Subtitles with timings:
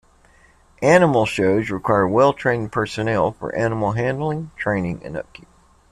[0.81, 5.47] Animal shows require well-trained personnel for animal handling, training, and upkeep.